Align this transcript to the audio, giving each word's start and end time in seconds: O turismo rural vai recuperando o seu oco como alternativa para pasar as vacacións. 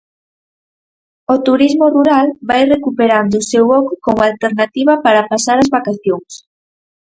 O 1.33 1.35
turismo 1.47 1.85
rural 1.95 2.27
vai 2.49 2.61
recuperando 2.75 3.33
o 3.37 3.47
seu 3.51 3.65
oco 3.79 3.93
como 4.05 4.21
alternativa 4.29 4.93
para 5.05 5.27
pasar 5.31 5.57
as 5.59 5.71
vacacións. 5.77 6.31